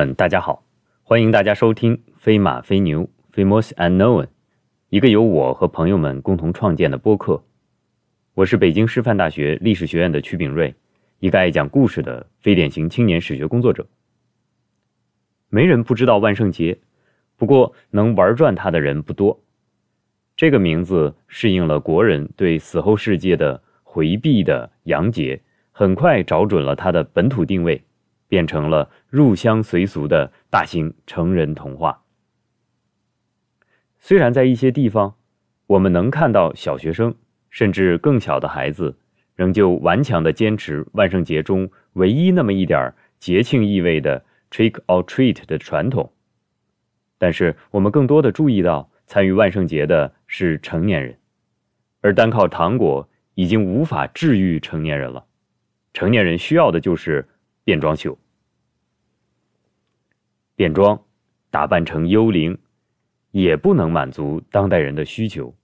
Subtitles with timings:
[0.00, 0.64] 大家好，
[1.02, 4.24] 欢迎大家收听《飞马飞牛 Famous Unknown》，
[4.88, 7.44] 一个由我和朋友们共同创建的播客。
[8.32, 10.74] 我是北京师范大学历史学院的曲炳瑞，
[11.18, 13.86] 一个爱讲故事的非典型青年史学工作者。
[15.50, 16.78] 没人不知道万圣节，
[17.36, 19.38] 不过能玩转它的人不多。
[20.34, 27.84] 这个名字适应了国人对死后世界的回避的洋节，很快找准了它的本土定位。
[28.30, 32.04] 变成了入乡随俗的大型成人童话。
[33.98, 35.16] 虽然在一些地方，
[35.66, 37.12] 我们能看到小学生
[37.50, 38.96] 甚至更小的孩子，
[39.34, 46.12] 仍旧顽强地坚持万圣节中唯一那么一点节庆意味的 trick or treat 的传统，
[47.18, 51.18] 但是我们更多的注意到，参与万圣节的是成年人，
[52.00, 55.26] 而单靠糖果已经无法治愈成年人了。
[55.92, 57.26] 成年人需要的就是。
[57.62, 58.18] 变装秀，
[60.56, 61.04] 变装，
[61.50, 62.58] 打扮成幽灵，
[63.30, 65.54] 也不能满足当代人的需求。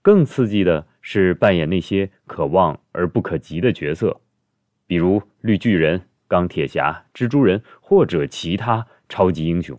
[0.00, 4.20] 更刺激的是扮演那些可望而不可及的角色，
[4.86, 9.78] 比如绿巨人、钢铁侠、蜘蛛人或者其他超级英雄。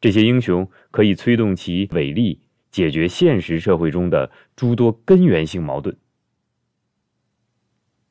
[0.00, 5.96] 这些英雄可以催动其伟力，解决现实社会中的诸多根源性矛盾。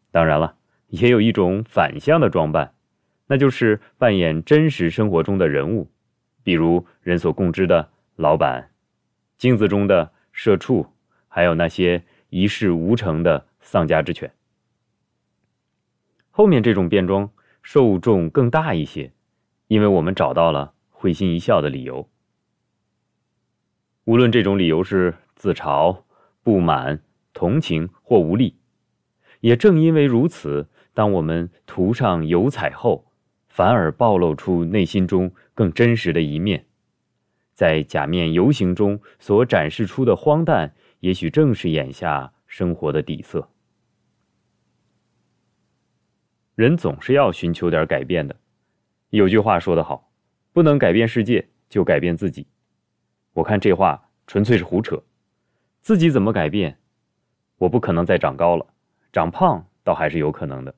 [0.09, 0.57] 当然了。
[0.87, 2.73] 也有一种反向的装扮，
[3.27, 5.89] 那就是扮演真实生活中的人物，
[6.43, 8.71] 比如人所共知的老板、
[9.37, 10.87] 镜子中的社畜，
[11.27, 14.31] 还有那些一事无成的丧家之犬。
[16.31, 17.29] 后面这种变装
[17.61, 19.11] 受众更大一些，
[19.67, 22.07] 因为我们找到了会心一笑的理由。
[24.05, 26.03] 无论这种理由是自嘲、
[26.43, 27.01] 不满、
[27.33, 28.55] 同情或无力，
[29.41, 30.69] 也正因为如此。
[30.97, 33.05] 当我们涂上油彩后，
[33.47, 36.65] 反而暴露出内心中更真实的一面。
[37.53, 43.47] 在假面游行中所展示出的荒诞，也许正是眼下生活的底色。
[46.55, 48.35] 人总是要寻求点改变的。
[49.11, 50.09] 有句话说得好
[50.51, 52.47] ：“不能改变世界，就改变自己。”
[53.33, 54.99] 我看这话纯粹是胡扯。
[55.79, 56.79] 自己怎么改变？
[57.59, 58.65] 我不可能再长高了，
[59.13, 60.73] 长胖倒还是有可能的。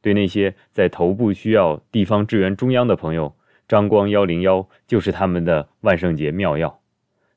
[0.00, 3.34] 对那些在头部需要地方支援中央的朋友，
[3.66, 6.80] 张光幺零幺就是他们的万圣节妙药。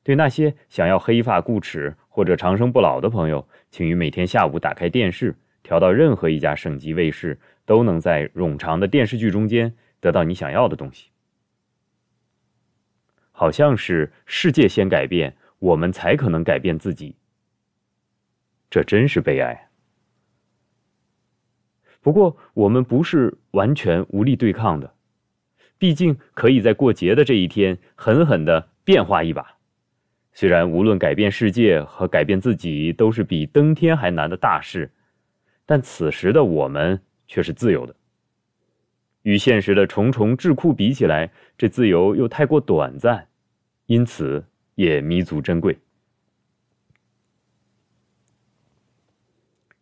[0.04, 11.10] 对那些想要黑发固齿或者长生不老的朋友，请于每天下午打开电视，调到任何一家省级卫视，都能在冗长的电视剧中间得到你想要的东西。
[13.30, 17.16] 好像是世界先改变，我们才可能改变自己。
[18.70, 19.68] 这真是悲哀。
[22.02, 24.92] 不过，我们不是完全无力对抗的，
[25.78, 29.56] 毕竟可以在过节的这一天狠狠的变化一把。
[30.32, 34.90] 虽然无论改变世界和改变自己都是比登天还难的大事，
[35.64, 37.94] 但此时的我们却是自由的。
[39.22, 43.28] 与现实的重重桎梏比起来，这自由又太过短暂，
[43.86, 45.74] 因此也弥足珍贵。《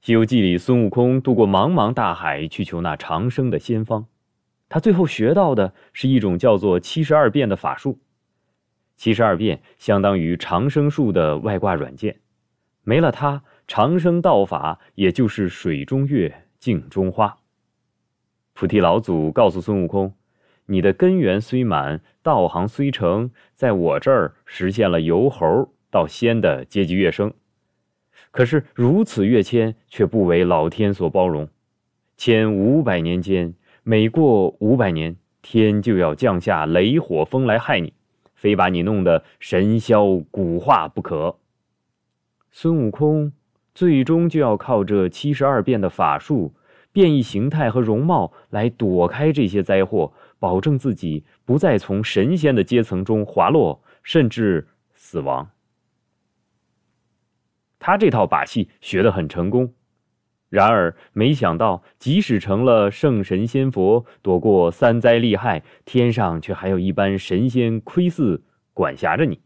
[0.03, 4.07] 西游记》里，孙悟空渡过茫茫大海去求那长生的仙方，
[4.67, 7.99] 他最后学到的是一种叫做七十二变的法术。
[8.97, 12.21] 七十二变相当于长生术的外挂软件，
[12.83, 17.37] 没了它，长生道法也就是水中月，镜中花。
[18.55, 20.15] 菩提老祖告诉孙悟空
[20.65, 27.31] ：“你的根源虽满，道行虽成，在我这儿实现了由猴到仙的阶级跃升。”
[28.31, 31.49] 可是如此跃迁，却不为老天所包容。
[32.17, 37.93] 千五百年间，每过五百年，天就要降下雷火风来害你，
[38.35, 41.39] 非把你弄得神消骨化不可。
[42.53, 43.33] 孙悟空
[43.75, 46.53] 最终就要靠这七十二变的法术，
[46.93, 55.49] 变异形态和容貌来躲开这些灾祸，保证自己不再从神仙的阶层中滑落，甚至死亡。
[57.81, 59.73] 他这套把戏学得很成功，
[60.51, 68.41] 然而没想到，即使成了圣神仙佛，躲过三灾利害，天上却还有一班神仙窥伺
[68.75, 69.41] 管辖着你。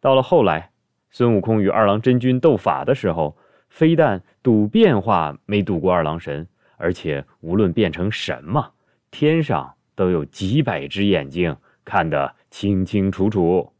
[0.00, 0.70] 到了后来，
[1.10, 3.36] 孙悟空与二郎真君斗法的时候，
[3.68, 8.72] 非但赌变化没赌过二郎神，而且无论变成什么，
[9.10, 11.54] 天上都有几百只眼睛
[11.84, 13.72] 看得清清楚楚。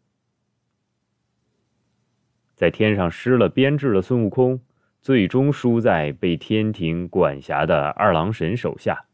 [2.59, 4.61] 在天上施了编制的孙悟空，
[5.01, 9.05] 最终输在被天庭管辖的二郎神手下，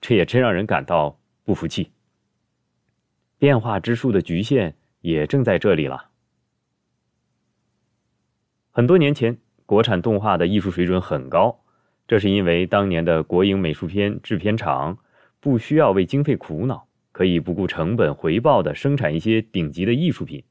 [0.00, 1.90] 这也真让人感到不服气。
[3.36, 6.06] 变化之术的局限也正在这里了。
[8.70, 9.36] 很多年前，
[9.66, 11.60] 国产动画的艺术水准很高，
[12.08, 14.96] 这是因为当年的国营美术片制片厂
[15.40, 20.42] 不需要为经费苦恼，可以不顾成本回报的生产一些顶级的艺术品。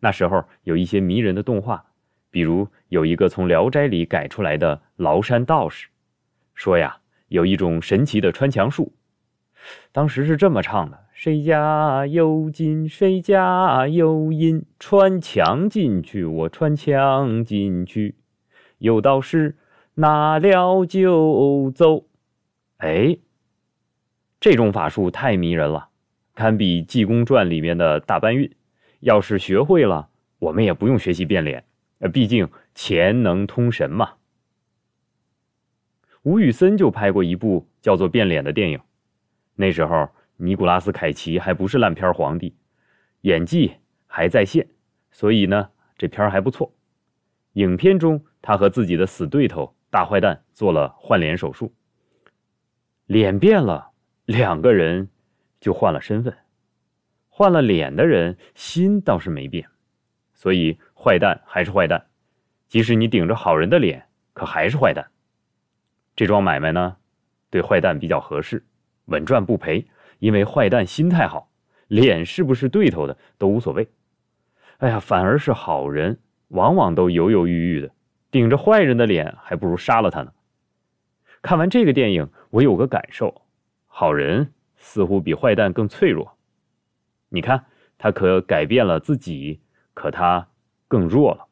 [0.00, 1.84] 那时候有一些迷人的动画，
[2.30, 5.88] 比如有一个从《聊斋》里改出来的崂山道士，
[6.54, 6.98] 说呀
[7.28, 8.92] 有一种神奇的穿墙术，
[9.92, 10.98] 当时是这么唱的。
[11.12, 18.14] 谁家有金，谁家有银，穿墙进去，我穿墙进去。
[18.78, 19.58] 有道是
[19.96, 22.06] 拿了就走。
[22.78, 23.18] 哎，
[24.40, 25.90] 这种法术太迷人了，
[26.34, 28.50] 堪比《济公传》里面的大搬运。
[29.00, 30.08] 要是学会了，
[30.38, 31.64] 我们也不用学习变脸。
[31.98, 34.12] 呃，毕竟钱能通神嘛。
[36.22, 38.80] 吴宇森就拍过一部叫做《变脸》的电影，
[39.56, 40.08] 那时候。
[40.42, 42.56] 尼古拉斯凯奇还不是烂片皇帝，
[43.20, 43.72] 演技
[44.06, 44.66] 还在线，
[45.10, 45.68] 所以呢，
[45.98, 46.74] 这片儿还不错。
[47.52, 51.74] 影片中，他和自己的死对头大坏蛋做了换脸手术，
[53.04, 53.90] 脸变了，
[54.24, 55.10] 两个人
[55.60, 56.34] 就换了身份。
[57.40, 59.66] 换了脸的人心倒是没变，
[60.34, 62.04] 所以坏蛋还是坏蛋，
[62.68, 65.10] 即使你顶着好人的脸，可还是坏蛋。
[66.14, 66.98] 这桩买卖呢，
[67.48, 68.66] 对坏蛋比较合适，
[69.06, 69.86] 稳赚不赔。
[70.18, 71.50] 因为坏蛋心态好，
[71.88, 73.88] 脸是不是对头的都无所谓。
[74.76, 77.90] 哎呀，反而是好人往往都犹犹豫豫的，
[78.30, 80.30] 顶着坏人的脸，还不如杀了他呢。
[81.40, 83.46] 看完这个电影，我有个感受：
[83.86, 86.36] 好人似乎比坏蛋更脆弱。
[87.30, 87.64] 你看，
[87.96, 89.60] 他可改变了自己，
[89.94, 90.46] 可他
[90.86, 91.48] 更弱了。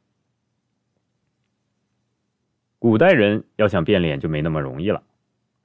[2.78, 5.02] 古代人要想变脸就没那么容易了，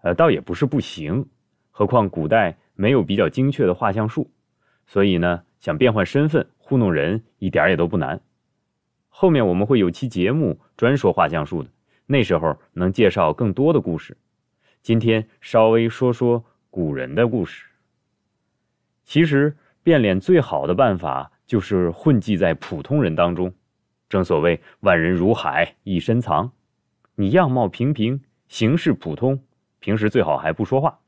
[0.03, 1.27] 呃，倒也不是不行，
[1.69, 2.57] 何况古代。
[2.75, 4.31] 没有比较精确的画像术，
[4.87, 8.19] 所以呢，想变换身份糊弄人一点也都不难。
[9.09, 11.69] 后面我们会有期节目专说画像术的，
[12.07, 14.17] 那时候能介绍更多的故事。
[14.81, 17.67] 今天稍微说说古人的故事。
[19.03, 23.53] 其实变脸最好的办法就是混迹在普通人当中，
[24.07, 26.51] 正所谓万人如海一身藏。
[27.15, 29.43] 你样貌平平，行事普通，
[29.79, 30.99] 平时最好还不说话。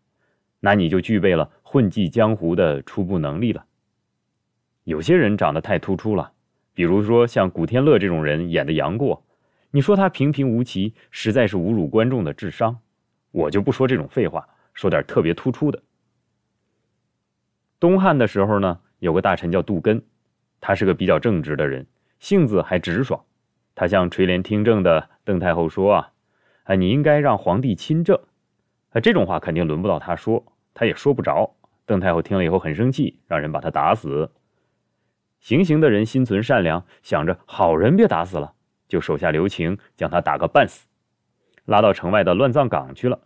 [0.59, 3.65] 那你就具备了混迹江湖的初步能力了。
[4.83, 6.31] 有些人长得太突出了，
[6.73, 9.23] 比如说像古天乐这种人演的杨过，
[9.71, 12.77] 你说他平平无奇，实在是侮辱观众的智商。
[13.31, 15.81] 我就不说这种废话，说点特别突出的。
[17.79, 20.01] 东汉的时候呢，有个大臣叫杜根，
[20.61, 21.85] 他是个比较正直的人，
[22.19, 23.23] 性子还直爽。
[23.75, 26.11] 他向垂帘听政的邓太后说啊，
[26.63, 28.19] 啊，你应该让皇帝亲政。
[28.91, 30.43] 啊，这种话肯定轮不到他说。
[30.73, 31.55] 他也说不着。
[31.85, 34.31] 邓太后听了以后很生气，让人把他打死。
[35.39, 38.53] 行刑的人心存善良，想着好人别打死了，
[38.87, 40.87] 就手下留情，将他打个半死，
[41.65, 43.19] 拉到城外的乱葬岗去了。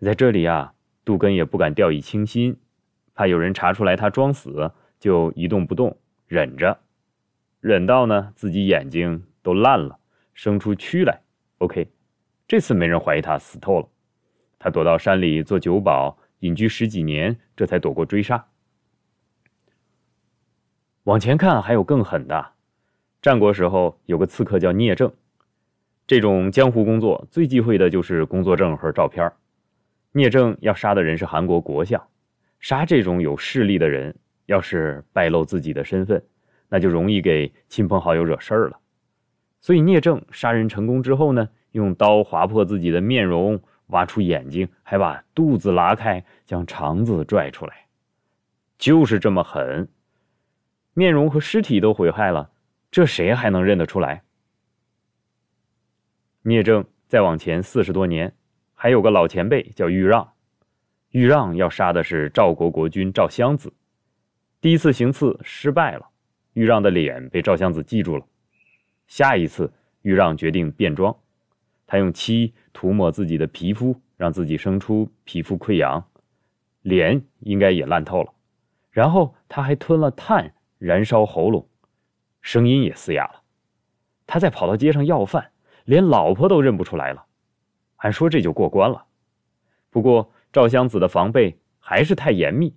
[0.00, 2.56] 在这里啊，杜根也不敢掉以轻心，
[3.16, 4.70] 怕有人查出来他装死，
[5.00, 5.96] 就一动不动，
[6.28, 6.78] 忍着，
[7.58, 9.98] 忍到呢自己眼睛都烂了，
[10.34, 11.22] 生出蛆来。
[11.58, 11.88] OK，
[12.46, 13.88] 这次没人怀疑他死透了。
[14.58, 16.16] 他躲到山里做酒保。
[16.40, 18.46] 隐居十几年，这才躲过追杀。
[21.04, 22.52] 往前看，还有更狠的。
[23.22, 25.10] 战国时候有个刺客叫聂政，
[26.06, 29.32] 这种江湖工作最忌讳的就是工作证和照片。
[30.12, 32.06] 聂政要杀的人是韩国国相，
[32.60, 34.14] 杀这种有势力的人，
[34.46, 36.22] 要是败露自己的身份，
[36.68, 38.78] 那就容易给亲朋好友惹事儿了。
[39.60, 43.60] 所以聂政杀人成功之后呢，用刀划破自己的面容。
[43.90, 47.86] 挖出眼睛，还把肚子拉开，将肠子拽出来，
[48.78, 49.88] 就是这么狠。
[50.92, 52.50] 面容和尸体都毁害了，
[52.90, 54.24] 这谁还能认得出来？
[56.42, 58.34] 聂政再往前四十多年，
[58.74, 60.32] 还有个老前辈叫豫让。
[61.16, 63.72] 豫让要杀的是赵国国君赵襄子，
[64.60, 66.06] 第一次行刺失败了，
[66.52, 68.26] 豫让的脸被赵襄子记住了。
[69.06, 71.16] 下一次，豫让决定变装。
[71.86, 76.04] 他用漆涂抹自己的皮肤，让自己生出皮肤溃疡，
[76.82, 78.30] 脸应该也烂透了。
[78.90, 81.66] 然后他还吞了炭，燃烧喉咙，
[82.42, 83.40] 声音也嘶哑了。
[84.26, 85.50] 他再跑到街上要饭，
[85.86, 87.24] 连老婆都认不出来了。
[87.96, 89.06] 按说这就过关了，
[89.88, 92.74] 不过赵襄子的防备还是太严密，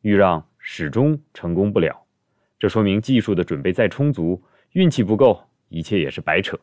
[0.00, 2.04] 豫让始终成功不了。
[2.58, 6.58] 这说明技术的准备再充足，运气不够，一切也是白扯。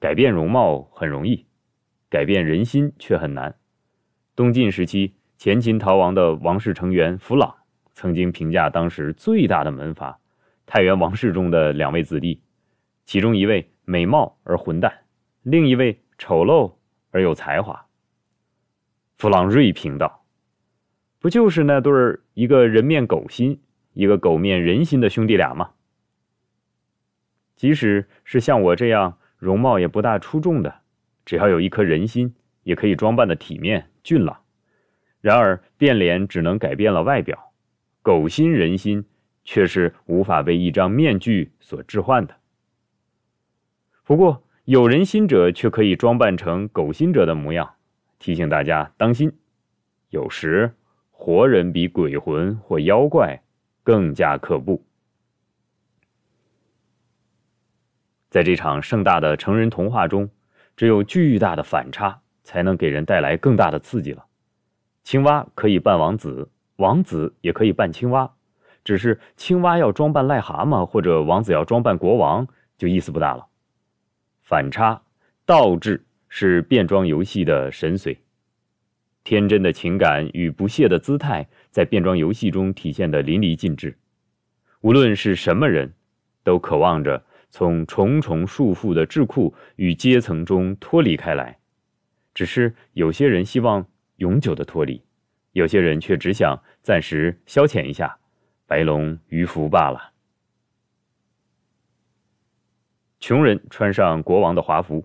[0.00, 1.46] 改变容貌很容易，
[2.08, 3.54] 改变人心却很难。
[4.34, 7.54] 东晋时期前秦逃亡的王室成员弗朗，
[7.94, 10.18] 曾经评价当时最大的门阀
[10.66, 12.42] 太原王氏中的两位子弟，
[13.06, 14.92] 其中一位美貌而混蛋，
[15.42, 16.74] 另一位丑陋
[17.12, 17.86] 而有才华。
[19.20, 20.24] 弗朗瑞评道
[21.20, 23.60] ：“不就是那对儿一个人面狗心，
[23.92, 25.72] 一个狗面人心的兄弟俩吗？
[27.54, 30.74] 即使是像我这样容貌也不大出众的，
[31.26, 34.38] 只要有一颗人心，也可以装扮的体面俊朗。
[35.20, 37.52] 然而变脸只能改变了外表，
[38.00, 39.04] 狗心人心
[39.44, 42.36] 却是无法被一张面具所置换的。
[44.02, 47.74] 不过有人心者却可以装扮成狗心者的模样。”
[48.20, 49.32] 提醒大家当心，
[50.10, 50.72] 有时
[51.10, 53.42] 活人比鬼魂或妖怪
[53.82, 54.84] 更加可怖。
[58.28, 60.30] 在这场盛大的成人童话中，
[60.76, 64.24] 只有巨大的反差才能给人带来更大的刺激了。
[65.02, 68.30] 青蛙可以扮王子，王子也可以扮青蛙，
[68.84, 72.46] 只是青蛙要装扮癞蛤蟆，或者王子要装扮国王，
[72.76, 73.48] 就意思不大了。
[74.42, 75.02] 反差，
[75.46, 76.04] 倒置。
[76.32, 78.16] 是变装游戏的神髓，
[79.24, 83.98] 天真的情感与不屑的姿态在变装游戏中体现的淋漓尽致。
[84.80, 85.92] 无论是什么人，
[86.44, 91.58] 都渴望着从重重束缚的智库与阶层中脱离开来。
[92.32, 93.84] 只是有些人希望
[94.16, 95.02] 永久的脱离，
[95.52, 98.16] 有些人却只想暂时消遣一下，
[98.66, 100.12] 白龙鱼服罢了。
[103.18, 105.04] 穷人穿上国王的华服。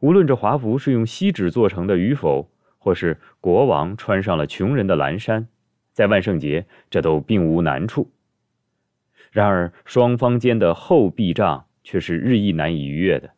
[0.00, 5.48] 无论这华服是用锡纸做成的与否，或是国王穿上了穷人的蓝衫，
[5.92, 8.12] 在万圣节这都并无难处。
[9.32, 13.30] 然而双方间的厚壁障却是日益难以逾越的。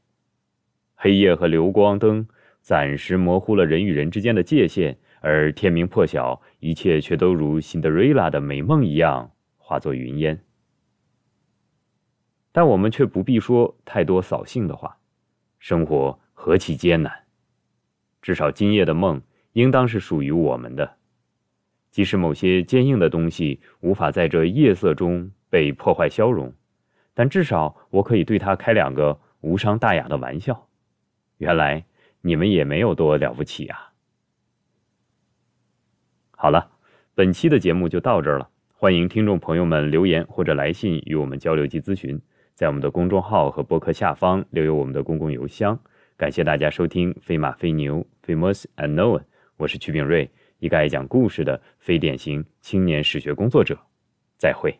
[0.94, 2.26] 黑夜和流光灯
[2.60, 10.40] 暂时模糊了人与人之间的界限，而天明破晓，一切却都如辛德瑞拉的美梦一样化作云烟。
[12.50, 14.98] 但我们却不必说太多扫兴的话，
[15.60, 16.18] 生活。
[16.40, 17.12] 何其艰难！
[18.22, 19.20] 至少今夜的梦
[19.54, 20.94] 应当是属于我们的。
[21.90, 26.54] 即使某些坚硬的东西无法在这夜色中被破坏消融，
[27.12, 30.68] 但至少我可以对它开两个无伤大雅的玩笑。
[31.38, 31.84] 原来
[32.20, 33.92] 你们也没有多了不起啊！
[36.30, 36.70] 好了，
[37.16, 38.48] 本期的节目就到这儿了。
[38.72, 42.22] 欢迎听众朋友们留言或者来信与我们交流及咨询，
[42.54, 45.80] 在我们的公众号和博客下方留有我们的公共邮箱。
[46.18, 49.22] 感谢大家收听《飞马飞牛》（Famous and Known），
[49.56, 53.78] 我是曲炳瑞，一个爱讲故事的非典型青年史学工作者。
[54.36, 54.76] 再会。